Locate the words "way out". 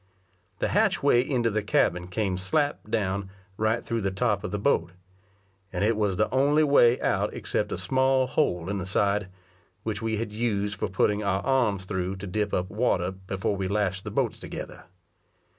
6.63-7.31